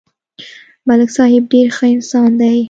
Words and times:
ملک 0.87 1.09
صاحب 1.17 1.43
ډېر 1.53 1.67
ښه 1.77 1.85
انسان 1.95 2.29
دی 2.41 2.57